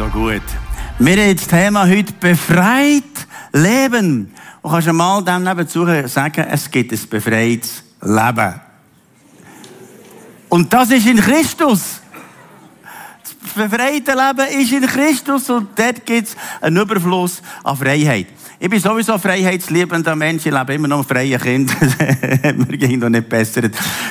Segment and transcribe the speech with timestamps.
[0.00, 0.40] So gut.
[0.98, 3.02] Wir haben das Thema heute befreit
[3.52, 4.34] leben.
[4.62, 8.60] Und kannst du mal dem nebenzu sagen, es gibt ein befreites Leben.
[10.48, 12.00] Und das ist in Christus.
[13.22, 18.28] Das befreite Leben ist in Christus und dort gibt es einen Überfluss an Freiheit.
[18.62, 20.44] Ich bin sowieso freiheitsliebender Mensch.
[20.44, 21.74] Ich lebe immer noch ein freier Kind.
[22.68, 23.62] mir ging noch nicht besser.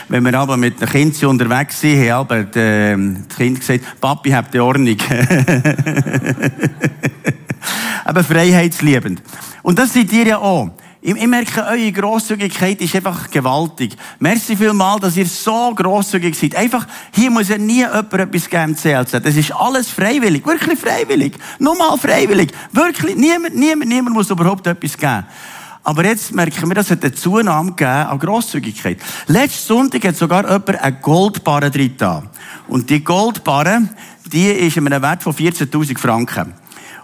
[0.07, 2.97] Wenn wir aber mit einem Kind unterwegs sind, haben aber das
[3.37, 4.97] Kind gesagt, Papi, habt die Ordnung.
[8.05, 9.21] aber freiheitsliebend.
[9.61, 10.71] Und das seid ihr ja auch.
[11.01, 13.95] Ich, merke, eure Grosszügigkeit ist einfach gewaltig.
[14.19, 16.55] Merci vielmal, dass ihr so grosszügig seid.
[16.55, 19.23] Einfach, hier muss ja nie jemand etwas geben CLZ.
[19.23, 20.45] Das ist alles freiwillig.
[20.45, 21.37] Wirklich freiwillig.
[21.57, 22.51] Nur mal freiwillig.
[22.73, 25.25] Wirklich, niemand, niemand, niemand muss überhaupt etwas geben.
[25.83, 28.99] Aber jetzt merken wir, dass es eine Zunahme gegeben an Grosszügigkeit.
[29.27, 31.95] Letzten Sonntag hat sogar jemand eine Goldbarre drin
[32.67, 33.87] Und die Goldbarre,
[34.25, 36.53] die ist in einem Wert von 14.000 Franken.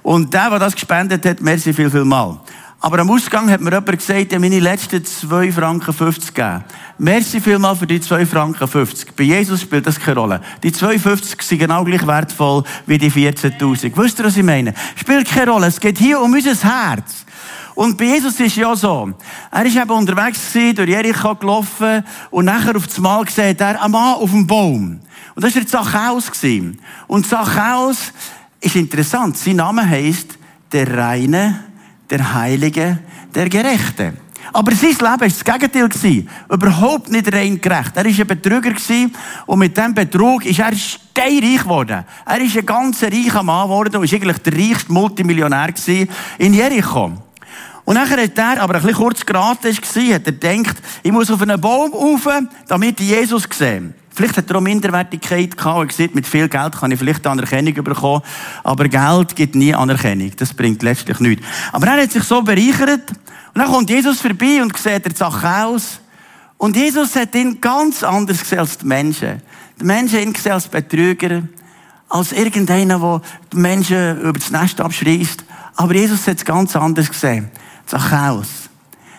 [0.03, 2.41] Und der, der das gespendet hat, merci viel, viel mal.
[2.81, 6.63] Aber am Ausgang hat mir jemand gesagt, ja, meine letzten 2 Franken 50 gegeben.
[6.97, 9.15] Merci vielmal für die 2 Franken 50.
[9.15, 10.41] Bei Jesus spielt das keine Rolle.
[10.61, 13.91] Die 2,50 sind genau gleich wertvoll wie die 14.000.
[13.95, 14.73] Wisst ihr, was ich meine?
[14.95, 15.67] Spielt keine Rolle.
[15.67, 17.25] Es geht hier um unser Herz.
[17.73, 19.11] Und bei Jesus ist ja so.
[19.51, 23.81] Er ist eben unterwegs gewesen, durch Jericho gelaufen und nachher auf das Mal gesehen, er
[23.81, 25.01] ein Mann auf dem Baum.
[25.35, 26.31] Und das war der Zachäus.
[27.07, 28.13] Und Zachäus
[28.61, 29.37] ist interessant.
[29.37, 30.37] Sein Name heisst
[30.71, 31.59] der Reine
[32.09, 32.99] der Heilige,
[33.33, 34.13] der Gerechte.
[34.53, 36.25] Aber sein Leben war das Gegenteil.
[36.49, 37.91] Überhaupt nicht rein gerecht.
[37.95, 38.73] Er war ein Betrüger
[39.47, 42.05] und mit diesem Betrug ist er steinreich geworden.
[42.25, 45.73] Er ist ein ganz reicher Mann geworden und war eigentlich der reichste Multimillionär
[46.37, 47.11] in Jericho.
[47.85, 51.29] Und nachher hat er, aber ein bisschen kurz geraten war, hat er gedacht, ich muss
[51.29, 52.27] auf einen Baum rauf,
[52.67, 53.93] damit ich Jesus sehe.
[54.15, 57.73] Vielleicht hat er auch Minderwertigkeit gehabt und gesagt, mit viel Geld kann ich vielleicht Anerkennung
[57.83, 58.21] bekommen.
[58.63, 60.31] Aber Geld gibt nie Anerkennung.
[60.37, 61.45] Das bringt letztlich nichts.
[61.73, 63.11] Aber er hat sich so bereichert.
[63.11, 65.99] Und dann kommt Jesus vorbei und sieht der Zachäus.
[66.57, 69.41] Und Jesus hat ihn ganz anders gesehen als die Menschen.
[69.81, 71.43] Die Menschen ihn gesehen als Betrüger,
[72.07, 75.43] als irgendeiner, der die Menschen über das Nest abschreist.
[75.75, 77.49] Aber Jesus hat es ganz anders gesehen.
[77.85, 78.69] Zachäus,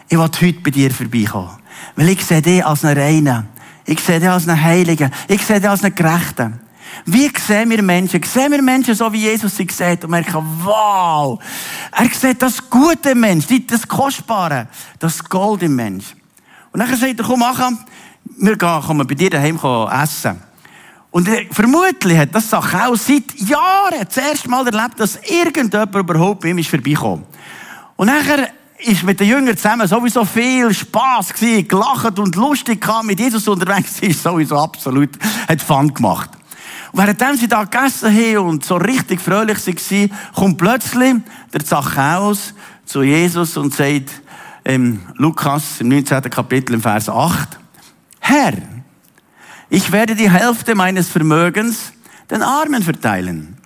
[0.09, 1.51] ich will heute bei dir vorbeikommen.
[1.97, 3.56] Weil ich sehe dich als einen Reinen.
[3.87, 5.11] Ich sehe dich als einen Heiligen.
[5.29, 6.61] Ich sehe dich als einen Gerechten.
[7.05, 8.23] Wie sehen wir Menschen?
[8.23, 11.39] Sehen wir Menschen so, wie Jesus sie sieht und merken, wow,
[11.93, 16.15] er sieht das Gute Mensch, das Kostbare, das Gold im Mensch.
[16.73, 17.59] Und dann sagt er, komm, mach,
[18.39, 19.59] wir gehen, kommen bei dir daheim
[20.03, 20.43] essen.
[21.11, 26.43] Und vermutlich hat das Sache auch seit Jahren das erste Mal erlebt, dass irgendjemand überhaupt
[26.43, 27.25] bei ihm ist vorbeikommen.
[27.97, 28.51] Und nachher
[28.87, 33.49] ist mit den Jüngern zusammen sowieso viel Spass gewesen, gelacht und lustig kam mit Jesus
[33.49, 35.11] unterwegs ist sowieso absolut,
[35.49, 36.31] hat Fun gemacht.
[36.93, 41.17] Und während sie da gegessen haben und so richtig fröhlich waren, kommt plötzlich
[41.53, 42.55] der Zachäus
[42.85, 44.23] zu Jesus und sagt,
[44.65, 46.23] ähm, Lukas im 19.
[46.23, 47.59] Kapitel im Vers 8,
[48.21, 48.55] Herr,
[49.69, 51.93] ich werde die Hälfte meines Vermögens
[52.31, 53.57] den Armen verteilen.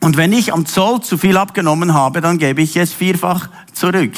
[0.00, 4.12] Und wenn ich am Zoll zu viel abgenommen habe, dann gebe ich es vierfach zurück.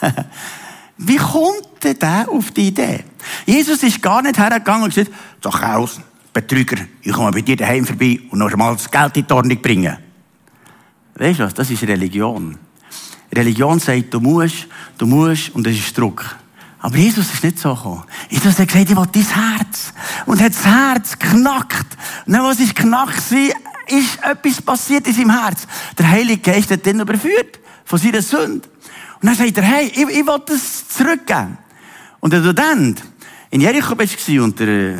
[0.96, 3.04] Wie kommt denn der auf die Idee?
[3.46, 6.00] Jesus ist gar nicht hergegangen und gesagt, doch aus,
[6.32, 9.60] Betrüger, ich komme bei dir daheim vorbei und noch einmal das Geld in die Ordnung
[9.60, 9.96] bringen.
[11.16, 11.54] Weißt du was?
[11.54, 12.58] Das ist Religion.
[13.32, 14.66] Religion sagt, du musst,
[14.98, 16.36] du musst und das ist Druck.
[16.80, 18.04] Aber Jesus ist nicht so gekommen.
[18.28, 19.94] Jesus hat gesagt, ich will dein Herz.
[20.26, 21.96] Und hat das Herz knackt.
[22.26, 23.22] Und dann, was ist knackt
[23.86, 25.66] ist etwas passiert in seinem Herz.
[25.98, 28.68] Der Heilige Geist hat ihn überführt von seiner Sünde.
[29.20, 31.58] Und dann sagt er, hey, ich, ich will das zurückgeben.
[32.20, 32.96] Und wenn du dann
[33.50, 34.96] in Jericho bist und der äh,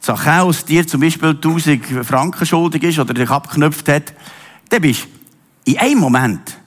[0.00, 4.14] Zachäus dir zum Beispiel 1000 Franken schuldig ist oder dich abgeknüpft hat,
[4.68, 6.58] dann bist du in einem Moment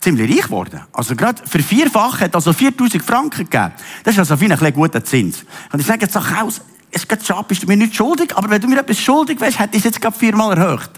[0.00, 0.80] ziemlich reich geworden.
[0.92, 3.72] Also gerade für vierfach hat also 4000 Franken gegeben.
[4.04, 5.44] Das ist also wie ein guter Zins.
[5.72, 6.60] Und ich sage, Zachäus,
[6.94, 9.58] es geht schon, bist du mir nicht schuldig, aber wenn du mir etwas schuldig wärst,
[9.58, 10.90] hätte ich es jetzt gerade viermal erhöht.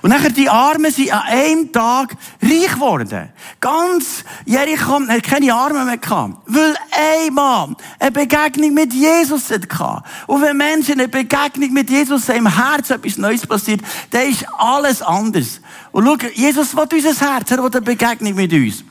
[0.00, 3.28] Und nachher die Armen sind an einem Tag reich geworden.
[3.60, 6.38] Ganz Jericho hat keine Arme mehr gehabt.
[6.46, 10.02] Weil ein Mann eine Begegnung mit Jesus hatte.
[10.26, 13.80] Und wenn Menschen eine Begegnung mit Jesus haben, im Herz etwas Neues passiert,
[14.10, 15.60] dann ist alles anders.
[15.92, 18.84] Und schau, Jesus will unser Herz, er will eine Begegnung mit uns.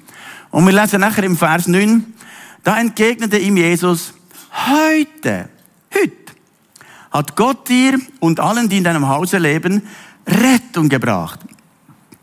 [0.51, 2.13] Und wir lesen nachher im Vers 9,
[2.63, 4.13] da entgegnete ihm Jesus,
[4.67, 5.49] heute,
[5.93, 6.20] heute,
[7.11, 9.83] hat Gott dir und allen, die in deinem Hause leben,
[10.25, 11.39] Rettung gebracht.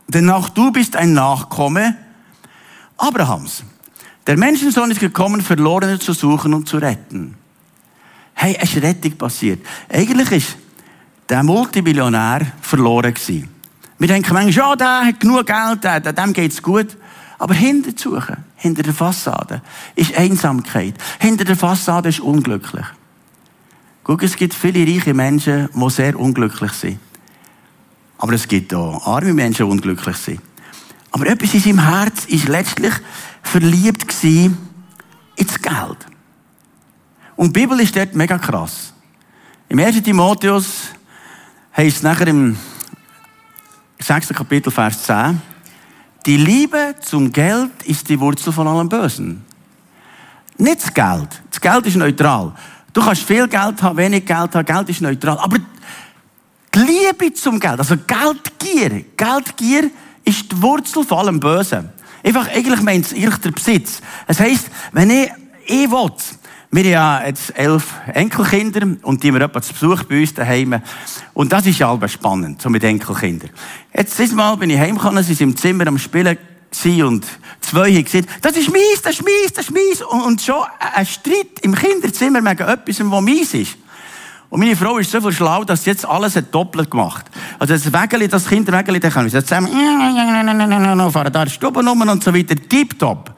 [0.08, 1.96] Denn auch du bist ein Nachkomme
[2.96, 3.62] Abrahams.
[4.26, 7.35] Der Menschensohn ist gekommen, Verlorene zu suchen und zu retten.
[8.35, 9.64] Hey, es ist Rettung passiert.
[9.88, 10.56] Eigentlich ist
[11.29, 13.49] der Multimillionär verloren gewesen.
[13.99, 16.96] Wir denken manchmal, ja, der hat genug Geld, der, dem geht's gut.
[17.38, 19.62] Aber hinter suchen, hinter der Fassade,
[19.94, 20.94] ist Einsamkeit.
[21.19, 22.87] Hinter der Fassade ist unglücklich.
[24.08, 26.99] Guck, es gibt viele reiche Menschen, die sehr unglücklich sind.
[28.16, 30.40] Aber es gibt auch arme Menschen, die unglücklich sind.
[31.10, 32.94] Aber etwas in seinem Herz ist letztlich
[33.43, 36.06] verliebt ins Geld.
[37.37, 38.94] Und die Bibel ist dort mega krass.
[39.69, 40.02] Im 1.
[40.02, 40.84] Timotheus
[41.76, 42.56] heißt es nachher im
[43.99, 44.28] 6.
[44.28, 45.38] Kapitel, Vers 10,
[46.25, 49.44] die Liebe zum Geld ist die Wurzel von allem Bösen.
[50.56, 51.43] Nicht das Geld.
[51.50, 52.54] Das Geld ist neutral.
[52.98, 55.38] Du kannst viel Geld haben, wenig Geld haben, Geld ist neutral.
[55.38, 55.56] Aber
[56.74, 59.92] die Liebe zum Geld, also Geldgier, Geldgier
[60.24, 61.90] ist die Wurzel von allem Bösen.
[62.24, 64.00] Einfach, eigentlich meint es eigentlich der Besitz.
[64.26, 65.30] Es heisst, wenn ich,
[65.66, 66.10] ich will,
[66.72, 70.82] wir haben ja jetzt elf Enkelkinder und die haben wir zu Besuch bei uns daheim.
[71.34, 73.50] Und das ist ja alles spannend, so mit Enkelkindern.
[73.94, 76.36] Jetzt, dieses Mal bin ich heimgekommen, sie sind im Zimmer am Spielen
[77.02, 77.26] und
[77.60, 80.02] zwei haben gesagt, das ist mies, das ist mies, das ist mies.
[80.02, 80.62] Und, schon
[80.94, 83.76] ein Streit im Kinderzimmer wegen etwas, was mies ist.
[84.50, 87.26] Und meine Frau ist so viel schlau, dass sie jetzt alles hat doppelt gemacht.
[87.58, 89.68] Also das Wägeli, das Kinderwägeli, da können wir zusammen
[91.12, 92.54] fahren da in die Stube rum und so weiter.
[92.56, 93.34] Tipptopp.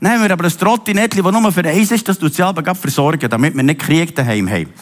[0.00, 2.74] Dann haben wir aber ein Trottinettchen, das nur für eins ist, das tut sie aber
[2.74, 4.72] versorgen, damit wir nicht Krieg daheim haben.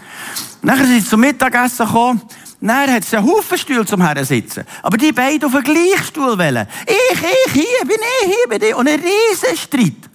[0.62, 2.22] Nachher sind sie zum Mittagessen gekommen.
[2.60, 4.64] Dann hat sie einen Haufen Stühle zum sitzen.
[4.82, 6.66] Aber die beiden auf den gleichen Stuhl wollen.
[6.86, 8.74] Ich, ich, hier bin ich, hier bin ich.
[8.74, 10.10] Und ein riesen Streit.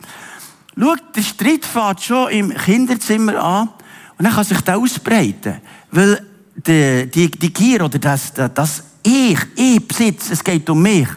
[0.78, 3.70] Schau, der Streit fängt schon im Kinderzimmer an.
[4.18, 5.62] Und dann kann sich das ausbreiten.
[5.92, 6.26] Weil
[6.56, 11.08] die, die, die Gier oder das, das Ich, ich besitze, es geht um mich.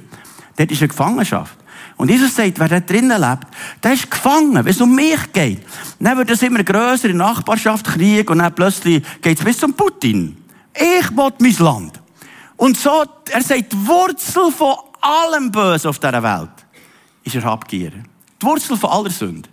[0.57, 1.57] Dort ist eine Gefangenschaft.
[1.97, 3.47] Und Jesus sagt, wer da drinnen lebt,
[3.83, 5.63] der ist gefangen, wenn es um mich geht.
[5.99, 9.73] Dann wird es immer grösser in Nachbarschaft, Krieg, und dann plötzlich geht es bis zum
[9.73, 10.37] Putin.
[10.79, 12.01] Ich will mein Land.
[12.57, 16.51] Und so, er sagt, die Wurzel von allem Bösen auf dieser Welt
[17.25, 17.93] ist er Habgier.
[18.41, 19.49] Die Wurzel von aller Sünde.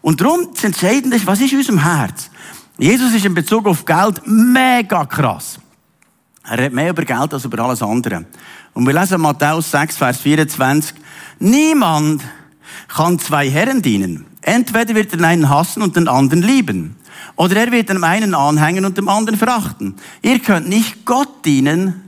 [0.00, 2.30] Und darum, das Entscheidende ist, was ist in unserem Herz?
[2.78, 5.58] Jesus ist in Bezug auf Geld mega krass.
[6.44, 8.24] Er redet mehr über Geld als über alles andere.
[8.74, 10.94] Und wir lesen Matthäus 6, Vers 24.
[11.38, 12.22] Niemand
[12.88, 14.26] kann zwei Herren dienen.
[14.40, 16.96] Entweder wird er den einen hassen und den anderen lieben.
[17.36, 19.96] Oder er wird dem einen anhängen und dem anderen verachten.
[20.22, 22.02] Ihr könnt nicht Gott dienen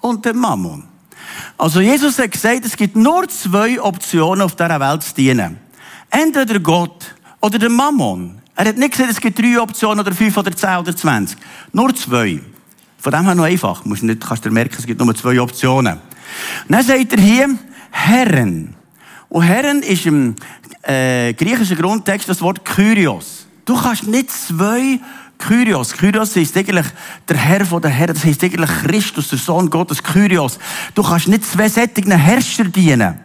[0.00, 0.84] und dem Mammon.
[1.58, 5.58] Also Jesus hat gesagt, es gibt nur zwei Optionen auf dieser Welt zu dienen.
[6.10, 8.38] Entweder Gott oder dem Mammon.
[8.54, 11.38] Er hat nicht gesagt, es gibt drei Optionen oder fünf oder zehn oder zwanzig.
[11.72, 12.40] Nur zwei.
[12.98, 13.82] Von dem her noch einfach.
[13.82, 15.94] Du nicht, kannst du merken, es gibt nur zwei Optionen.
[15.94, 17.58] Und dann sagt er hier,
[17.90, 18.74] Herren.
[19.28, 20.34] Und Herren ist im
[20.82, 23.45] äh, griechischen Grundtext das Wort Kyrios.
[23.66, 25.00] Du kannst nicht zwei
[25.38, 25.92] Kyrios.
[25.92, 26.86] Kyrios ist eigentlich
[27.28, 28.14] der Herr von der Herren.
[28.14, 30.58] Das heißt eigentlich Christus, der Sohn Gottes, Kyrios.
[30.94, 33.18] Du kannst nicht zwei sättigen Herrscher dienen.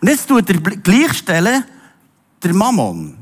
[0.00, 1.64] Und jetzt tut er gleichstellen
[2.42, 3.16] der Mammon.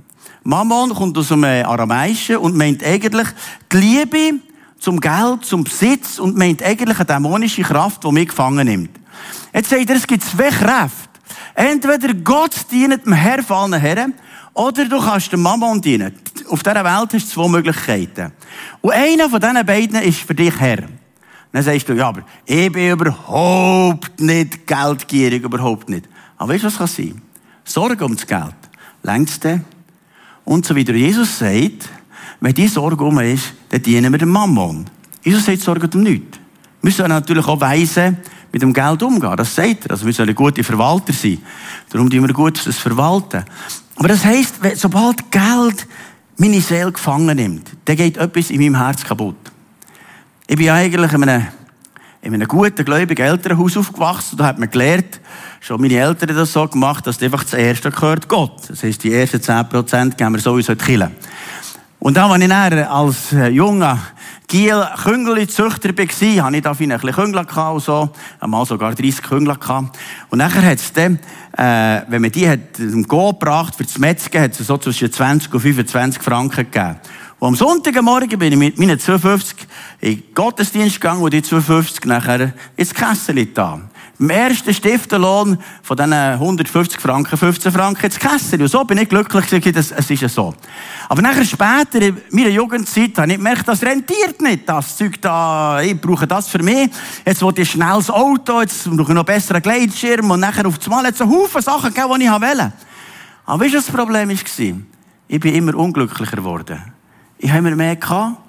[0.44, 3.29] Mammon kommt aus dem Aramäischen und meint eigentlich
[3.73, 4.35] die Liebe
[4.79, 8.91] zum Geld, zum Besitz und meint eigentlich eine dämonische Kraft, die mich gefangen nimmt.
[9.53, 11.09] Jetzt sagt er, es gibt zwei Kräfte.
[11.55, 14.14] Entweder Gott dient dem Herr von allen Herren,
[14.55, 16.14] oder du kannst dem Mammon dienen.
[16.49, 18.33] Auf dieser Welt hast du zwei Möglichkeiten.
[18.81, 20.85] Und einer von diesen beiden ist für dich Herr.
[21.52, 26.09] Dann sagst du, ja, aber ich bin überhaupt nicht geldgierig, überhaupt nicht.
[26.37, 27.23] Aber weißt du, was kann sein?
[27.64, 28.55] Sorge um das Geld.
[29.02, 29.47] Längst
[30.45, 31.88] Und so wie der Jesus sagt,
[32.40, 34.85] wenn die Sorge um ist, dann dienen wir dem Mammon.
[35.23, 36.38] Jesus sagt, sorge um nichts.
[36.83, 38.19] Wir sollen natürlich auch weisen,
[38.52, 39.37] mit dem Geld umgehen.
[39.37, 39.90] Das sagt er.
[39.93, 41.38] Also wir sollen gute Verwalter sein.
[41.90, 43.45] Darum tun wir gut das verwalten.
[43.97, 45.87] Aber das heisst, sobald Geld
[46.38, 49.37] meine Seele gefangen nimmt, dann geht etwas in meinem Herz kaputt.
[50.47, 51.47] Ich bin eigentlich in einem,
[52.23, 54.38] in einem guten, gläubigen Elternhaus aufgewachsen.
[54.38, 55.21] Da hat man gelernt,
[55.61, 58.62] schon meine Eltern das so gemacht, dass einfach das Erste gehört Gott.
[58.68, 61.11] Das heisst, die ersten 10% geben wir sowieso in die Kirche.
[62.00, 63.99] Und dann, als ich dann als äh, junger
[64.47, 68.11] Giel Küngeli-Züchter war, hatte ich da ein bisschen Küngel und so.
[68.38, 69.57] Einmal sogar 30 Küngel.
[70.31, 71.19] Und nachher hat es dann,
[71.57, 75.12] äh, wenn man die hat, im Go gebracht, für das Metzgen, hat es so zwischen
[75.12, 76.97] 20 und 25 Franken gegeben.
[77.40, 79.57] Und am Sonntagmorgen bin ich mit meinen 52
[80.00, 83.81] in den Gottesdienst gegangen und die 52 nachher ins Kessel da.
[84.21, 88.61] Im ersten Stiftenlohn von diesen 150 Franken, 15 Franken ins Kessel.
[88.61, 90.55] Und so bin ich glücklich gewesen, es ist ja so.
[91.09, 95.81] Aber nachher später, in meiner Jugendzeit, habe ich gemerkt, das rentiert nicht, das Zeug da,
[95.81, 96.91] ich brauche das für mich.
[97.25, 100.75] Jetzt wollte ich schnell das Auto, jetzt brauche ich noch besseren Gleitschirm und nachher auf
[100.85, 102.73] einmal es einen Haufen Sachen gegeben, die ich wollte.
[103.47, 104.77] Aber weißt du, was das Problem war?
[105.29, 106.83] Ich bin immer unglücklicher geworden.
[107.39, 108.48] Ich habe immer mehr gehabt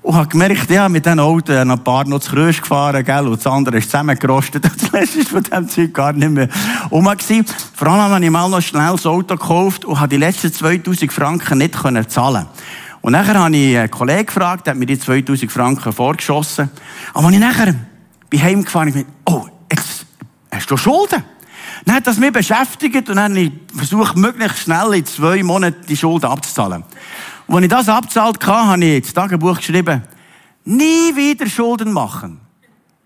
[0.00, 3.26] Und habe gemerkt, ja, mit diesem Auto habe ein paar noch zu Krösch gefahren, gell,
[3.26, 4.64] und das andere ist zusammengerostet.
[4.64, 6.48] Und das letzte ist von diesem Zeug gar nicht mehr
[6.90, 7.44] rum gewesen.
[7.74, 11.12] Vor allem habe ich mal noch schnell das Auto gekauft und habe die letzten 2000
[11.12, 12.46] Franken nicht können zahlen
[13.00, 16.70] Und nachher habe ich einen Kollegen gefragt, der hat mir die 2000 Franken vorgeschossen.
[17.12, 17.74] Aber als ich nachher
[18.30, 20.06] bin heimgefahren, ich oh, jetzt
[20.50, 21.24] hast du Schulden?
[21.84, 25.84] Dann hat das mich beschäftigt und dann habe ich versucht, möglichst schnell in zwei Monaten
[25.88, 26.84] die Schulden abzuzahlen.
[27.48, 30.02] Und als ich das abzahlt hatte, habe ich ins Tagebuch geschrieben,
[30.64, 32.40] nie wieder Schulden machen.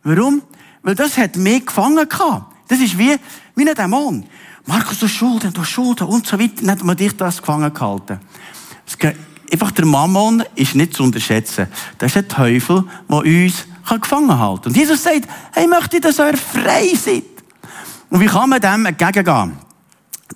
[0.03, 0.43] Warum?
[0.83, 2.53] Weil das hat mich gefangen gehabt.
[2.69, 3.17] Das ist wie,
[3.55, 4.25] wie ein Dämon.
[4.67, 6.55] Markus, du Schulden, du Schulden und so weiter.
[6.61, 8.19] Dann hat man dich das gefangen gehalten.
[9.53, 11.69] Einfach der Mammon ist nicht zu unterschätzen.
[11.99, 13.67] Das ist der Teufel, der uns
[14.01, 14.73] gefangen halten kann.
[14.73, 17.25] Und Jesus sagt, hey, möchte ich, dass ihr frei seid.
[18.11, 19.53] Und wie kann man dem entgegengehen?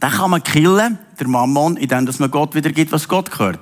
[0.00, 3.60] Dann kann man killen, der Mammon, indem man Gott wieder gibt, was Gott gehört.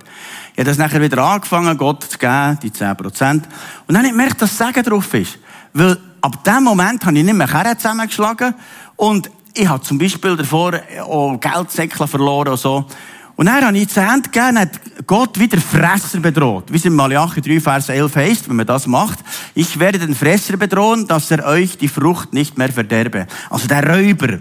[0.52, 2.94] Ich habe das nachher wieder angefangen, Gott zu geben, die 10%.
[3.32, 3.42] Und
[3.88, 5.38] dann habe ich gemerkt, dass Segen drauf ist.
[5.72, 8.54] Weil ab dem Moment habe ich nicht mehr Kerne zusammengeschlagen
[8.96, 12.86] und ich habe zum Beispiel davor auch Geldsäckchen verloren und so.
[13.36, 16.72] Und dann habe ich zu Ende gegeben, hat Gott wieder Fresser bedroht.
[16.72, 19.18] Wie es in Malachi 3, Vers 11 heißt, wenn man das macht.
[19.54, 23.26] Ich werde den Fresser bedrohen, dass er euch die Frucht nicht mehr verderbe.
[23.50, 24.38] Also der Räuber.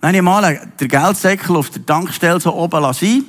[0.00, 3.26] Dann habe ich mal den Geldsäckel auf der Tankstelle so oben lassen.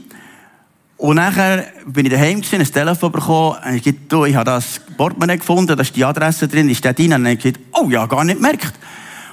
[0.95, 4.45] Und nachher bin ich daheim gewesen, ein Telefon bekommen, und ich gesagt, du, ich habe
[4.45, 7.11] das Portemonnaie gefunden, da ist die Adresse drin, ist der drin?
[7.13, 8.73] Und ich gesagt, oh ja, gar nicht gemerkt.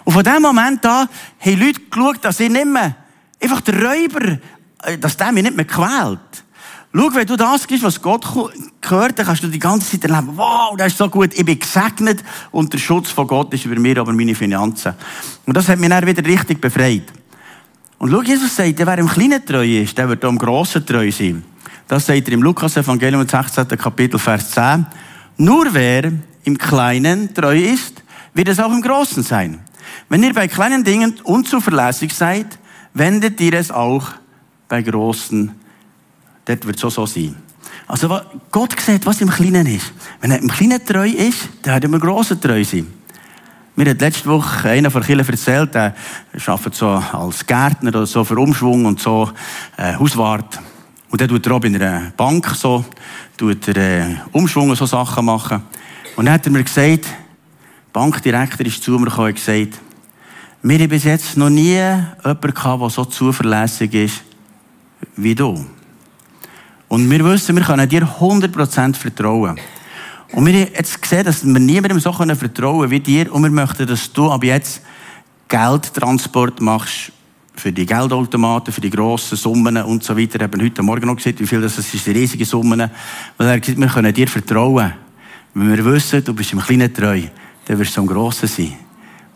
[0.04, 2.96] Und von dem Moment an haben Leute geschaut, dass ich nicht mehr,
[3.40, 4.38] einfach der Räuber,
[4.84, 6.18] äh, dass der mich nicht mehr quält.
[6.94, 8.26] Schau, wenn du das gibst, was Gott
[8.80, 11.58] gehört, dann kannst du die ganze Zeit erleben, wow, das ist so gut, ich bin
[11.58, 14.94] gesegnet und der Schutz von Gott ist über mir, aber meine Finanzen.
[15.44, 17.12] Und das hat mich dann wieder richtig befreit.
[17.98, 21.10] Und schau, Jesus sagt, wer im Kleinen treu ist, der wird auch im Grossen treu
[21.10, 21.42] sein.
[21.88, 23.66] Das sagt er im Lukas-Evangelium 16.
[23.68, 24.86] Kapitel, Vers 10.
[25.38, 26.12] Nur wer
[26.44, 28.02] im Kleinen treu ist,
[28.34, 29.60] wird es auch im Großen sein.
[30.08, 32.58] Wenn ihr bei kleinen Dingen unzuverlässig seid,
[32.94, 34.06] wendet ihr es auch
[34.68, 35.52] bei großen.
[36.44, 37.36] Dort wird es so, so sein.
[37.86, 39.92] Also Gott sieht, was im Kleinen ist.
[40.20, 42.86] Wenn er im Kleinen treu ist, dann wird er im Großen treu sein.
[43.78, 45.94] Mir hat letzte Woche einer von Kirche erzählt, der
[46.44, 49.30] arbeitet so als Gärtner oder so für Umschwung und so
[49.76, 50.58] äh, Hauswart.
[51.10, 52.84] Und der tut er auch bei einer Bank so,
[53.36, 55.62] tut er äh, Umschwung und so Sachen machen.
[56.16, 57.06] Und dann hat er mir gesagt,
[57.92, 59.80] Bankdirektor ist zu mir gekommen und gesagt,
[60.60, 64.24] wir haben bis jetzt noch nie jemanden gehabt, der so zuverlässig ist
[65.14, 65.64] wie du.
[66.88, 69.56] Und wir wissen, wir können dir 100% vertrauen.
[70.32, 73.32] Und wir haben jetzt gesehen, dass wir niemandem so vertrauen können wie dir.
[73.32, 74.82] Und wir möchten, dass du ab jetzt
[75.48, 77.12] Geldtransport machst
[77.54, 80.38] für die Geldautomaten, für die grossen Summen und so weiter.
[80.38, 82.90] Wir haben heute Morgen noch gesehen, wie viel das ist, riesige Summen.
[83.36, 84.92] Weil er gesagt, wir können dir vertrauen.
[85.54, 87.22] Wenn wir wissen, du bist im Kleinen treu,
[87.64, 88.74] dann wirst du im Grossen sein.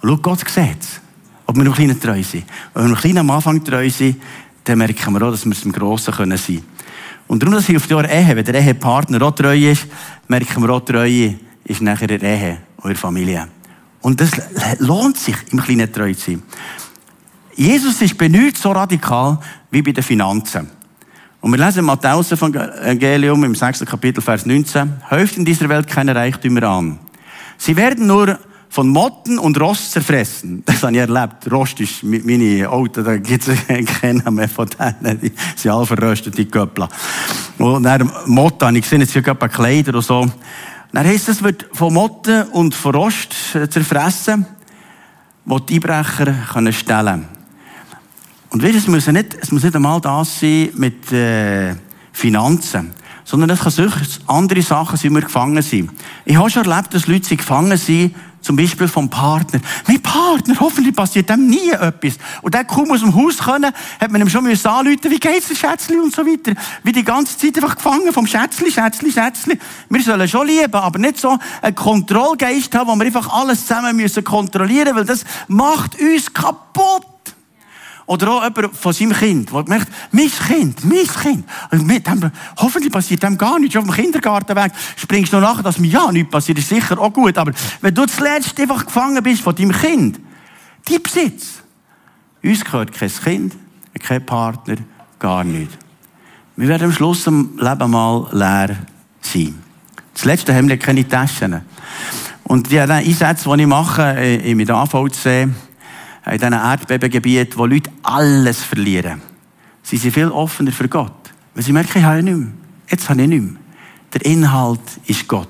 [0.02, 1.00] Und schau, Gott sieht es.
[1.46, 2.44] Ob wir im Kleinen treu sind.
[2.74, 4.20] Wenn wir im Kleinen am Anfang treu sind,
[4.64, 6.62] dann merken wir auch, dass wir es im Grossen können sein.
[7.32, 8.36] Und darum, das hilft ja auch Ehe.
[8.36, 9.86] Wenn der Ehepartner auch treu ist,
[10.28, 13.48] merken wir auch, Treue ist nachher in der Ehe, eurer Familie.
[14.02, 14.32] Und das
[14.80, 16.42] lohnt sich, im Kleinen treu zu sein.
[17.54, 19.38] Jesus ist nichts so radikal
[19.70, 20.68] wie bei den Finanzen.
[21.40, 23.86] Und wir lesen Matthäus Evangelium im 6.
[23.86, 25.00] Kapitel, Vers 19.
[25.10, 26.98] Häuft in dieser Welt keine Reichtümer an.
[27.56, 28.38] Sie werden nur
[28.72, 30.62] von Motten und Rost zerfressen.
[30.72, 31.52] Das habe ich erlebt.
[31.52, 33.58] Rost ist meine Auto, da gibt es
[34.00, 35.20] keinen mehr von denen.
[35.20, 36.88] Die sind alle verröstet, die Köppler.
[37.58, 40.26] Und dann Motten, habe ich gesehen, jetzt hier Kleider oder so.
[40.90, 43.34] Dann heisst es, wird von Motten und von Rost
[43.68, 44.46] zerfressen,
[45.44, 47.26] wo die Einbrecher können stellen
[48.48, 51.74] Und weißt, es muss nicht, es muss nicht einmal das sein mit äh,
[52.10, 53.92] Finanzen sondern es kann
[54.26, 55.92] andere Sachen sein, wir gefangen sind.
[56.24, 59.60] Ich habe schon erlebt, dass Leute gefangen sind zum Beispiel vom Partner.
[59.86, 62.14] Mein Partner, hoffentlich passiert dem nie etwas.
[62.42, 65.48] Und der kaum aus dem Haus können, hat man ihm schon müssen anrufen, wie geht's,
[65.48, 66.52] der Schätzli und so weiter.
[66.82, 69.58] Wie die ganze Zeit einfach gefangen vom Schätzli, Schätzli, Schätzli.
[69.88, 73.96] Wir sollen schon lieben, aber nicht so einen Kontrollgeist haben, wo wir einfach alles zusammen
[73.96, 77.11] müssen kontrollieren, weil das macht uns kaputt.
[78.06, 81.44] Oder auch jemand von seinem Kind, der merkt, mein Kind, mein Kind.
[81.70, 83.76] Und mit dem, hoffentlich passiert dem gar nichts.
[83.76, 87.12] Auf dem Kindergartenweg springst du noch nachher, dass mir ja nichts passiert, ist sicher auch
[87.12, 87.38] gut.
[87.38, 90.20] Aber wenn du zuletzt einfach gefangen bist von deinem Kind,
[90.88, 91.62] die Besitz.
[92.42, 93.56] Uns gehört kein Kind,
[94.00, 94.76] kein Partner,
[95.18, 95.74] gar nichts.
[96.56, 98.76] Wir werden am Schluss im Leben mal leer
[99.20, 99.54] sein.
[100.12, 101.62] Das Letzte haben wir keine Taschen.
[102.44, 105.48] Und die Einsätze, die ich mache, in der AVC,
[106.26, 109.22] in diesen Erdbebengebieten, wo Leute alles verlieren.
[109.82, 111.12] Sie sind viel offener für Gott.
[111.54, 112.48] Weil sie merken, ich habe nicht mehr.
[112.88, 113.60] Jetzt habe ich nicht mehr.
[114.14, 115.48] Der Inhalt ist Gott.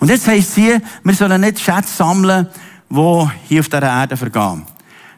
[0.00, 2.48] Und jetzt heisst sie, wir sollen nicht Schätze sammeln,
[2.88, 4.64] die hier auf dieser Erde vergehen.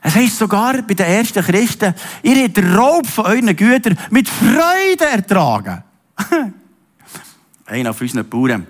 [0.00, 4.28] Es heisst sogar bei den ersten Christen, ihr habt den Raub von euren Gütern mit
[4.28, 5.82] Freude ertragen.
[7.66, 8.66] Einer von unseren Bauern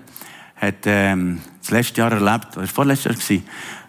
[0.55, 3.41] hat ähm, das letzte Jahr erlebt, oder vorletztes Jahr,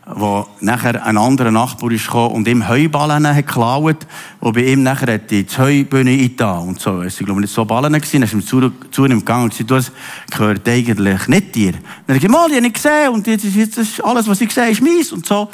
[0.06, 4.06] wo nachher ein anderer Nachbar ist und ihm Heuballen hat geklaut,
[4.40, 7.02] und bei ihm nachher hat die Heubühne eingetan und so.
[7.02, 9.92] Es ich, nicht so Ballen gewesen, dann ist zu, zu ihm gegangen und gesagt, das
[10.30, 11.72] gehört eigentlich nicht dir.
[12.06, 14.70] Dann hat er gesagt, ich habe nicht gesehen und jetzt, jetzt alles, was ich sehe,
[14.70, 15.48] ist meins und so.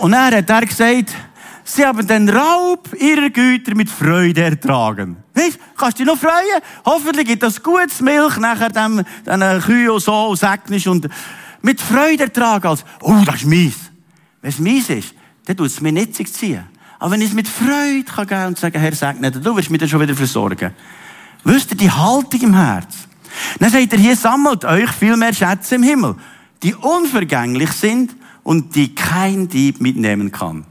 [0.00, 1.12] Und dann hat er gesagt,
[1.66, 5.16] sie haben den Raub ihrer Güter mit Freude ertragen.
[5.34, 6.62] Weißt, kannst du dich noch freuen?
[6.84, 11.08] Hoffentlich gibt das gutes Milch nachher dem, den Kühen und so, Säcknisch und
[11.62, 13.76] mit Freude ertragen als, oh, das ist mies.
[14.40, 16.64] Wenn es mies ist, dann tut es mir nicht ziehen.
[16.98, 19.80] Aber wenn ich es mit Freude kann geben und sagen, Herr, segne du wirst mich
[19.80, 20.72] dann schon wieder versorgen.
[21.44, 22.94] Wisst ihr, die Haltung im Herz.
[23.58, 26.16] Dann sagt er, hier sammelt euch viel mehr Schätze im Himmel,
[26.62, 30.64] die unvergänglich sind und die kein Dieb mitnehmen kann.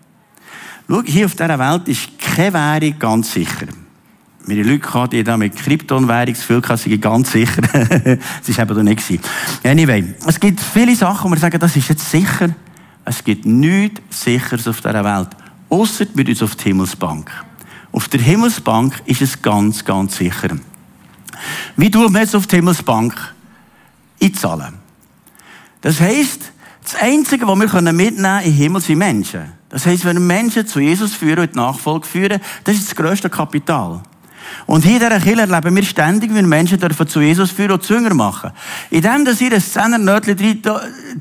[0.88, 3.68] Schau, hier auf dieser Welt ist keine Währung ganz sicher.
[4.48, 7.62] Meine Leute hatten, die da mit Kryptonwährung sind ganz sicher.
[7.64, 9.20] das war eben doch nicht.
[9.64, 12.50] Anyway, es gibt viele Sachen, wo wir sagen, das ist jetzt sicher.
[13.04, 15.30] Es gibt nichts Sicheres auf dieser Welt.
[15.70, 17.32] Ausser mit uns auf die Himmelsbank.
[17.92, 20.50] Auf der Himmelsbank ist es ganz, ganz sicher.
[21.76, 23.16] Wie tun wir jetzt auf die Himmelsbank
[24.22, 24.76] einzahlen?
[25.82, 26.52] Das heisst,
[26.84, 29.54] das Einzige, was wir mitnehmen können im Himmel, sind Menschen.
[29.76, 33.30] Das heisst, wenn Menschen zu Jesus führen und die Nachfolge führen, das ist das grösste
[33.30, 34.02] Kapital.
[34.68, 37.84] Und hier in dieser Kirche erleben wir ständig, wie Menschen dürfen zu Jesus führen und
[37.84, 38.52] Zünger machen.
[38.90, 40.62] In dem, dass ihr ein Zehner-Nötchen drin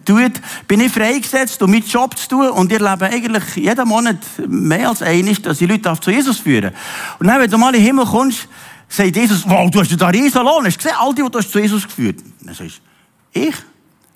[0.05, 2.51] tut, bin ich freigesetzt, um meinen Job zu tun.
[2.51, 6.71] Und ihr erlebe eigentlich jeden Monat mehr als einig, dass ich Leute zu Jesus führen
[7.19, 8.47] Und dann, wenn du mal in den Himmel kommst,
[8.89, 10.65] sagt Jesus, wow, du hast da riesen Lohn.
[10.65, 12.21] Hast du gesehen, all die, die du zu Jesus geführt?
[12.41, 12.81] Dann sagst
[13.33, 13.57] du, ich?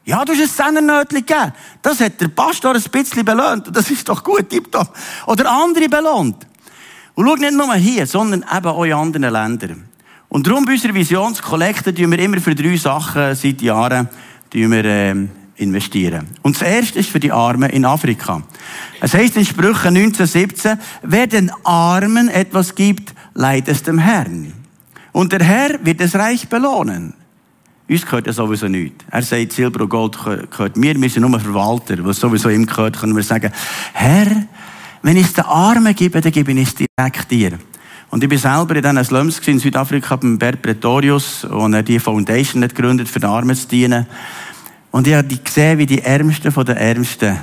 [0.08, 1.52] Ja, du hast ein Zehner-Nötchen gegeben.
[1.82, 3.68] Das hat der Pastor ein bisschen belohnt.
[3.70, 4.90] Das ist doch gut, tipptopp.
[5.26, 6.46] Oder andere belohnt.
[7.14, 9.84] Und schau nicht nur hier, sondern eben auch in anderen Ländern.
[10.30, 14.08] Und darum bei unserer Visionskollekte tun wir immer für drei Sachen seit Jahren
[14.50, 15.14] tun wir, äh,
[15.56, 16.26] investieren.
[16.40, 18.42] Und das erste ist für die Armen in Afrika.
[19.02, 24.54] Es heißt in Sprüchen 1917, wer den Armen etwas gibt, leidet es dem Herrn.
[25.12, 27.12] Und der Herr wird es reich belohnen.
[27.88, 29.04] Uns gehört ja sowieso nichts.
[29.10, 30.18] Er sagt, Silber und Gold
[30.50, 31.96] gehört mir, wir sind nur Verwalter.
[32.04, 33.50] Was sowieso ihm gehört, können wir sagen,
[33.94, 34.26] Herr,
[35.02, 37.58] wenn ich es den Armen gebe, dann gebe ich es direkt dir.
[38.10, 41.98] Und ich bin selber in diesen Slums in Südafrika beim Bert Pretorius, wo er die
[41.98, 44.06] Foundation hat gegründet, für die Armen zu dienen.
[44.90, 47.38] Und ich habe gesehen, wie die Ärmsten von den Ärmsten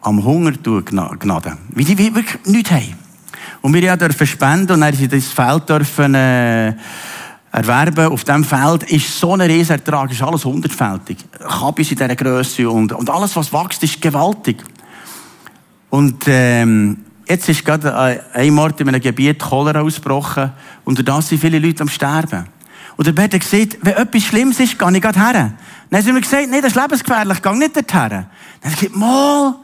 [0.00, 1.58] am Hunger gnaden.
[1.70, 2.94] Wie die wirklich nichts haben.
[3.60, 6.74] Und wir dürfen spenden und dann sie das Feld dürfen, äh,
[7.58, 8.06] erwerben.
[8.06, 11.18] Auf diesem Feld ist so ein Riesenertrag, ist alles hundertfältig.
[11.38, 14.62] Kabis in dieser Größe und, und alles, was wächst, ist gewaltig.
[15.90, 20.52] Und ähm, jetzt ist gerade ein Ort in einem Gebiet Cholera ausgebrochen
[20.84, 22.46] und da sind viele Leute am Sterben.
[22.96, 25.52] Und der Bert hat gesagt, wenn etwas Schlimmes ist, gehe ich gerade her.
[25.90, 28.08] Dann haben wir gesagt, nein, das ist lebensgefährlich, geh nicht dorthin.
[28.08, 28.28] Dann hat
[28.62, 29.54] er gesagt, mal.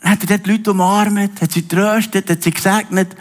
[0.00, 3.16] Dann hat er dort Leute umarmt, hat sie getröstet, hat sie gesegnet.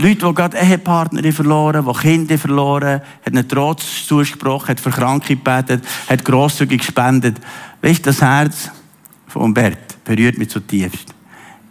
[0.00, 5.36] Leute, die gerade Ehepartner verloren, die Kinder verloren, hat einen Trotz zugesprochen, hat für Kranke
[5.36, 7.36] gebetet, hat grosszügig gespendet.
[7.82, 8.70] Weißt du, das Herz
[9.26, 11.14] von Bert berührt mich zutiefst.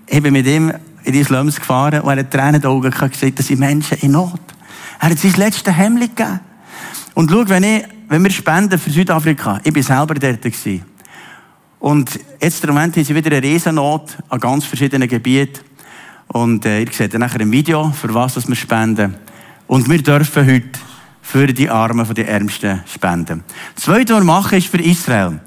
[0.07, 2.91] Ich bin mit ihm in die Slums gefahren und er hat Tränen in den Augen
[2.91, 4.41] gesagt, das sind Menschen in Not.
[4.99, 6.39] Er hat sein letztes Hemd gegeben.
[7.13, 10.85] Und schau, wenn, ich, wenn wir spenden für Südafrika, ich bin selber dort gewesen.
[11.79, 15.61] Und jetzt im Moment haben sie wieder eine Riesennot an ganz verschiedenen Gebieten.
[16.29, 19.15] Und äh, ihr seht dann nachher im Video, für was wir spenden.
[19.67, 20.79] Und wir dürfen heute
[21.21, 23.43] für die Armen den Ärmsten spenden.
[23.75, 25.39] Das Zweite, was wir machen, ist für Israel.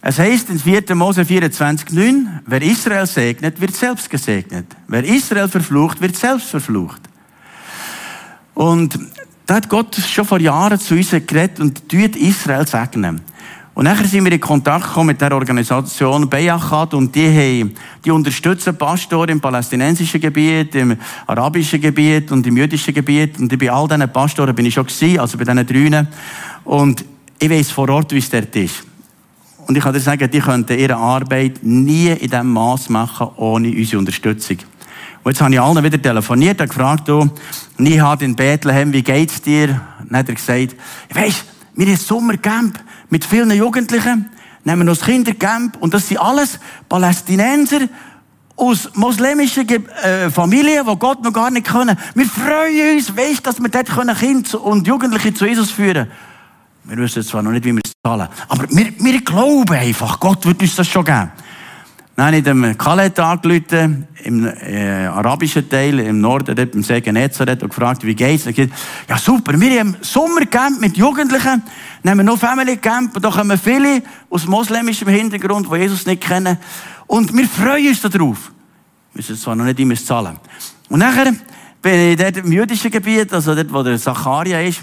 [0.00, 0.94] Es heißt in 4.
[0.94, 4.66] Mose 24,9, wer Israel segnet, wird selbst gesegnet.
[4.86, 7.00] Wer Israel verflucht, wird selbst verflucht.
[8.54, 8.98] Und
[9.46, 13.20] da hat Gott schon vor Jahren zu uns geredet und tut Israel segnen.
[13.78, 18.10] Und nachher sind wir in Kontakt gekommen mit der Organisation Beyachat und die, haben, die
[18.10, 20.96] unterstützen Pastoren im palästinensischen Gebiet, im
[21.28, 23.38] arabischen Gebiet und im jüdischen Gebiet.
[23.38, 26.08] Und bei all diesen Pastoren bin ich schon gewesen, also bei diesen drünen.
[26.64, 27.04] Und
[27.38, 28.82] ich weiß vor Ort, wie es dort ist.
[29.68, 33.68] Und ich kann dir sagen, die könnten ihre Arbeit nie in diesem Maß machen, ohne
[33.68, 34.56] unsere Unterstützung.
[35.22, 37.30] Und jetzt habe ich allen wieder telefoniert und gefragt, du,
[37.76, 39.80] Nihat in Bethlehem, wie geht's dir?
[40.08, 40.74] dann hat er gesagt,
[41.14, 41.44] weisst,
[41.76, 42.80] wir haben ein Sommercamp
[43.10, 44.30] mit vielen Jugendlichen,
[44.64, 47.88] nehmen wir das Kindercamp und das sind alles Palästinenser
[48.56, 51.96] aus muslimischen äh, Familien, die Gott noch gar nicht können.
[52.14, 56.28] Wir freuen uns, weisst, dass wir dort Kinder und Jugendliche zu Jesus führen können.
[56.84, 58.28] Wir wissen zwar noch nicht, wie wir es zahlen.
[58.48, 61.30] Aber wir, wir glauben einfach, Gott wird uns das schon geben.
[62.18, 67.00] Dann habe ich dem Khaled angerufen, im äh, arabischen Teil, im Norden, dort beim See
[67.00, 68.44] Genezareth, und gefragt, wie geht's?
[68.44, 68.76] Er gesagt,
[69.08, 71.62] ja super, wir haben Sommercamp mit Jugendlichen,
[72.02, 76.06] dann haben wir noch Family Camp, und da kommen viele aus moslemischem Hintergrund, die Jesus
[76.06, 76.58] nicht kennen.
[77.06, 78.50] Und wir freuen uns darauf.
[79.12, 80.38] Wir müssen zwar noch nicht immer zahlen.
[80.88, 81.32] Und nachher
[81.80, 84.80] bin ich dort im jüdischen Gebiet, also dort, wo der Zacharia ist,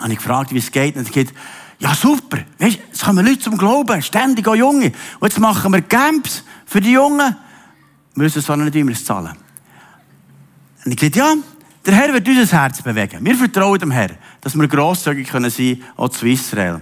[0.00, 0.96] habe ich gefragt, wie es geht.
[0.96, 1.34] Und er sagt,
[1.78, 4.92] ja super, weißt, jetzt kommen Leute zum Glauben, ständig auch Junge.
[5.20, 7.36] Und jetzt machen wir Camps für die Jungen,
[8.14, 9.36] wir müssen noch nicht immer zahlen.
[10.84, 11.34] Und ich gesagt, ja,
[11.84, 13.24] der Herr wird unser Herz bewegen.
[13.24, 16.80] Wir vertrauen dem Herrn, dass wir grosszügig können sein, auch zu Israel.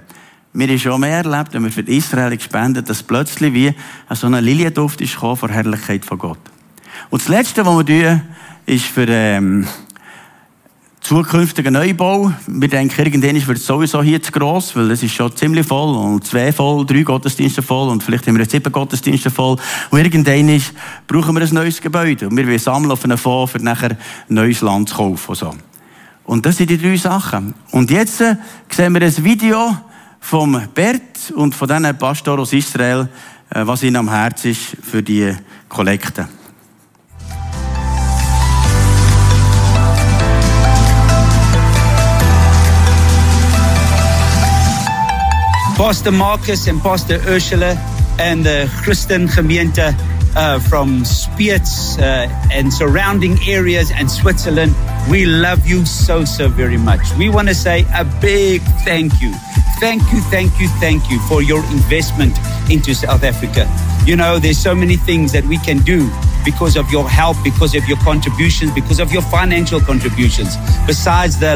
[0.52, 3.74] Wir haben schon mehr erlebt, wenn wir für Israel gespendet, dass plötzlich wie
[4.10, 6.38] so ein Lilienduft ist gekommen vor Herrlichkeit von Gott.
[7.10, 8.22] Und das Letzte, was wir tun,
[8.66, 9.66] ist für ähm,
[11.04, 12.32] zukünftigen Neubau.
[12.46, 15.94] Wir denken, irgendwann wird es sowieso hier zu gross, weil es ist schon ziemlich voll
[15.94, 19.58] und zwei voll, drei Gottesdienste voll und vielleicht haben wir jetzt sieben Gottesdienste voll.
[19.90, 20.72] Und irgendwann ist,
[21.06, 22.26] brauchen wir ein neues Gebäude.
[22.26, 25.28] Und wir wollen sammeln auf einen Fonds, für nachher ein neues Land zu kaufen.
[25.28, 25.54] Und, so.
[26.24, 27.52] und das sind die drei Sachen.
[27.70, 28.36] Und jetzt äh,
[28.70, 29.76] sehen wir ein Video
[30.20, 33.10] vom Bert und von diesen Pastoren aus Israel,
[33.50, 35.36] äh, was ihnen am Herzen ist für die
[35.68, 36.28] Kollekte.
[45.76, 47.74] Pastor Marcus and Pastor Ursula
[48.20, 49.92] and the Christian Gemeente
[50.36, 54.72] uh, from Spiez uh, and surrounding areas and Switzerland.
[55.10, 57.00] We love you so, so very much.
[57.18, 59.32] We want to say a big thank you.
[59.80, 62.38] Thank you, thank you, thank you for your investment
[62.70, 63.68] into South Africa.
[64.06, 66.08] You know, there's so many things that we can do
[66.44, 70.56] because of your help, because of your contributions, because of your financial contributions.
[70.86, 71.54] Besides the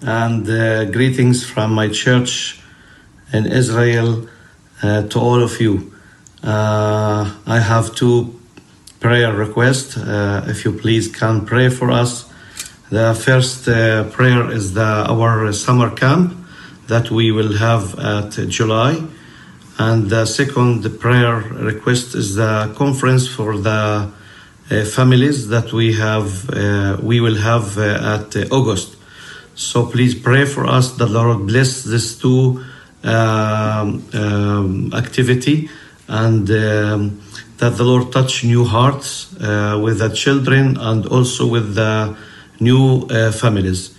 [0.05, 2.59] And uh, greetings from my church
[3.31, 4.27] in Israel
[4.81, 5.93] uh, to all of you.
[6.43, 8.37] Uh, I have two
[8.99, 9.95] prayer requests.
[9.95, 12.29] Uh, if you please can pray for us.
[12.89, 16.35] The first uh, prayer is the our summer camp
[16.87, 19.01] that we will have at July,
[19.79, 21.37] and the second prayer
[21.71, 24.11] request is the conference for the
[24.69, 26.49] uh, families that we have
[27.01, 28.97] we will have at August.
[29.55, 32.63] So please pray for us that the Lord bless this two
[33.03, 35.69] um, um, activity
[36.07, 37.21] and um,
[37.57, 42.15] that the Lord touch new hearts uh, with the children and also with the
[42.59, 43.95] new uh, families.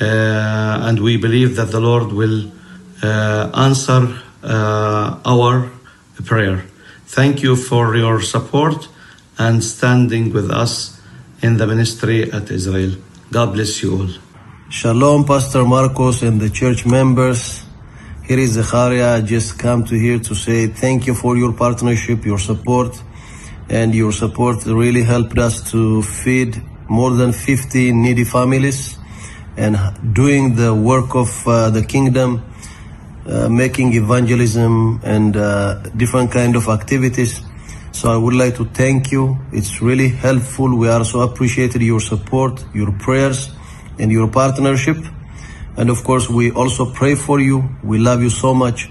[0.00, 0.04] Uh,
[0.82, 2.50] and we believe that the Lord will
[3.02, 5.70] uh, answer uh, our
[6.24, 6.64] prayer.
[7.06, 8.88] Thank you for your support
[9.38, 11.00] and standing with us
[11.42, 12.92] in the ministry at Israel.
[13.32, 14.29] God bless you all.
[14.72, 17.64] Shalom, Pastor Marcos and the church members.
[18.22, 19.16] Here is Zachariah.
[19.16, 23.02] I just come to here to say thank you for your partnership, your support,
[23.68, 28.96] and your support really helped us to feed more than 50 needy families
[29.56, 29.76] and
[30.14, 32.40] doing the work of uh, the kingdom,
[33.26, 37.40] uh, making evangelism and uh, different kind of activities.
[37.90, 39.36] So I would like to thank you.
[39.52, 40.78] It's really helpful.
[40.78, 43.50] We also appreciated your support, your prayers
[44.00, 44.96] and your partnership.
[45.76, 47.68] And of course, we also pray for you.
[47.82, 48.88] We love you so much.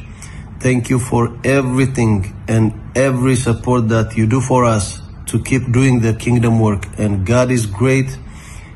[0.59, 5.99] Thank you for everything and every support that you do for us to keep doing
[5.99, 6.85] the kingdom work.
[6.97, 8.17] And God is great.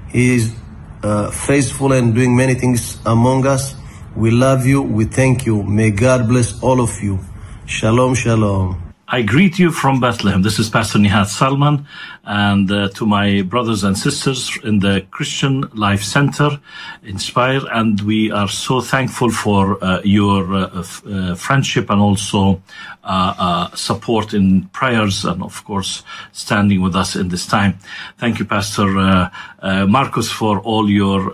[0.09, 0.55] He is
[1.03, 3.75] uh, faithful and doing many things among us.
[4.15, 4.81] We love you.
[4.81, 5.63] We thank you.
[5.63, 7.19] May God bless all of you.
[7.65, 8.83] Shalom, shalom.
[9.07, 10.41] I greet you from Bethlehem.
[10.41, 11.85] This is Pastor Nihat Salman,
[12.25, 16.59] and uh, to my brothers and sisters in the Christian Life Center,
[17.03, 22.61] Inspire, and we are so thankful for uh, your uh, uh, friendship and also
[23.03, 27.77] uh, uh, support in prayers, and of course, standing with us in this time.
[28.17, 29.29] Thank you, Pastor
[29.61, 31.33] Marcus, for all your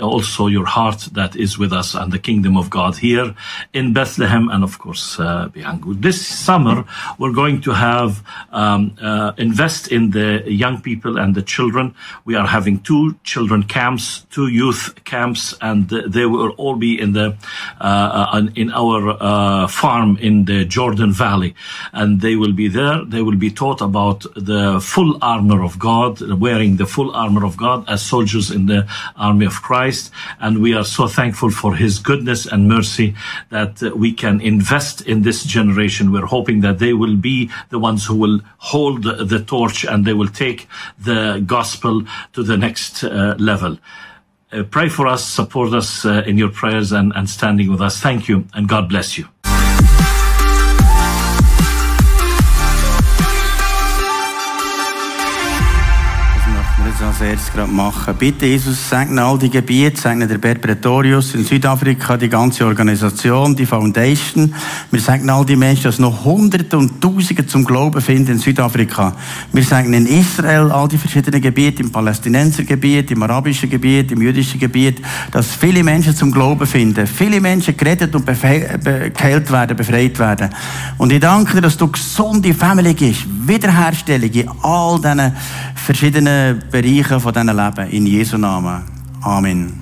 [0.00, 3.34] also your heart that is with us and the kingdom of God here
[3.72, 5.48] in Bethlehem, and of course, uh.
[5.86, 6.84] This summer,
[7.18, 8.22] we're going to have
[8.52, 8.96] um,
[9.36, 11.94] invest in the young people and the children.
[12.24, 17.12] We are having two children camps, two youth camps, and they will all be in
[17.12, 17.36] the
[17.80, 17.84] uh,
[18.34, 21.54] uh, in our uh, farm in the Jordan Valley,
[21.92, 23.04] and they will be there.
[23.04, 27.56] They will be taught about the full armor of God, wearing the full armor of
[27.56, 28.86] God as soldiers in the
[29.16, 33.14] army of Christ, and we are so thankful for His goodness and mercy
[33.50, 36.12] that uh, we can invest in this generation.
[36.12, 40.12] We're hoping that they will be the ones who will hold the torch and they
[40.12, 40.66] will take
[40.98, 42.02] the gospel
[42.32, 43.78] to the next uh, level.
[44.52, 48.00] Uh, pray for us, support us uh, in your prayers and, and standing with us.
[48.00, 49.28] Thank you, and God bless you.
[57.24, 58.14] Erstes gerade machen.
[58.18, 63.56] Bitte, Jesus, segne all die Gebiete, segne der Bert Pretorius in Südafrika, die ganze Organisation,
[63.56, 64.54] die Foundation.
[64.90, 69.14] Wir segnen all die Menschen, dass noch Hunderte und Tausende zum Glauben finden in Südafrika.
[69.52, 74.60] Wir segnen in Israel all die verschiedenen Gebiete, im Palästinensergebiet, im arabischen Gebiet, im jüdischen
[74.60, 77.06] Gebiet, dass viele Menschen zum Glauben finden.
[77.06, 80.50] Viele Menschen gerettet und geheilt werden, befreit werden.
[80.98, 85.32] Und ich danke dir, dass du gesunde Family gibst, Wiederherstellung in all diesen
[85.74, 87.90] verschiedenen Bereichen von diesen Leben.
[87.90, 88.82] In Jesu Namen.
[89.22, 89.72] Amen.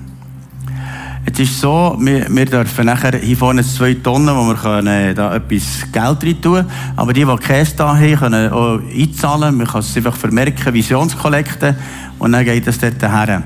[1.25, 5.37] Jetzt ist so, wir, wir dürfen nachher hier vorne zwei Tonnen, wo wir können, da
[5.37, 6.67] etwas Geld rein tun
[6.97, 9.57] Aber die, die Käse da haben, können auch einzahlen.
[9.57, 11.77] Man kann es einfach vermerken, Visionskollekte.
[12.19, 13.43] Und dann geht es dort her.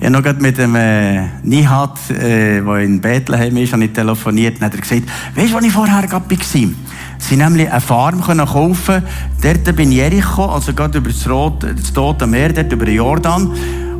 [0.00, 4.56] Ich habe noch mit dem äh, Nihat, äh, der in Bethlehem ist, habe ich telefoniert
[4.56, 5.02] und hat er gesagt,
[5.36, 6.22] weißt du, wo ich vorher war?
[7.22, 9.04] Sie nämlich eine Farm können kaufen,
[9.40, 13.52] dort bin Jericho, also gerade über das, Rot, das Tote Meer, dort über den Jordan.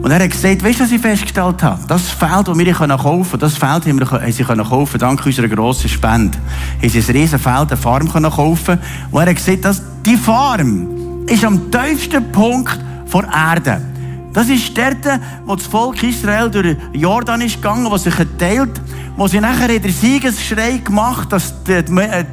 [0.03, 1.79] Und er hat gesagt, weißt du, was ich festgestellt habe?
[1.87, 5.89] Das Feld, das wir kaufen das Feld haben, wir, haben sie kaufen dank unserer grossen
[5.89, 6.37] Spende.
[6.81, 8.79] Haben sie ein riesen Feld, eine Farm kaufen
[9.13, 12.77] Und er hat gesagt, dass die Farm ist am tiefsten Punkt
[13.15, 13.92] der Erde.
[14.33, 18.81] Das ist dort, wo das Volk Israel durch Jordan ist gegangen, wo sich geteilt,
[19.15, 21.85] wo sie nachher in den Siegesschrei gemacht, dass die,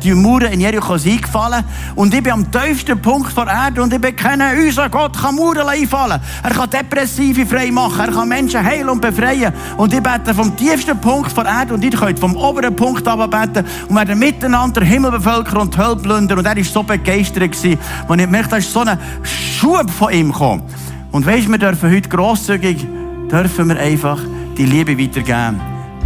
[0.01, 1.65] die Mauern in Jericho sind eingefallen.
[1.95, 5.67] Und ich bin am tiefsten Punkt der Erde und ich bekenne, unser Gott kann Mauern
[5.67, 6.21] einfallen.
[6.41, 9.53] Er kann Depressive frei machen, er kann Menschen heilen und befreien.
[9.75, 13.65] Und ich bete vom tiefsten Punkt der Erde und ihr könnt vom oberen Punkt beten
[13.89, 16.39] und werden miteinander Himmel bevölkern und Hölle plündern.
[16.39, 20.13] Und er war so begeistert, gewesen, als ich merkte, da ist so ein Schub von
[20.13, 20.63] ihm gekommen.
[21.11, 22.85] Und weisst, wir dürfen heute grosszügig,
[23.31, 24.19] dürfen wir einfach
[24.57, 25.59] die Liebe weitergeben.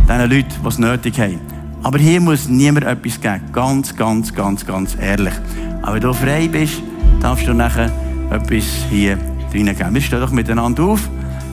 [0.07, 1.39] Den Leuten, die es nötig haben.
[1.83, 3.41] Aber hier muss niemand etwas geben.
[3.51, 5.33] Ganz, ganz, ganz, ganz ehrlich.
[5.81, 6.81] Aber wenn du frei bist,
[7.21, 7.91] darfst du nachher
[8.31, 9.17] etwas hier
[9.53, 9.93] reingeben.
[9.93, 11.01] Wir stehen doch miteinander auf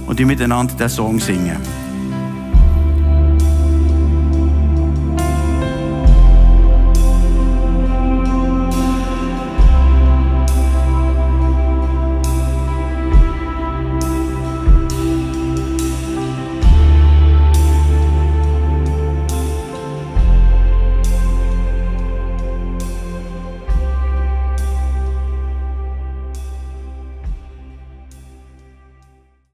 [0.06, 1.56] und die miteinander diesen Song singen.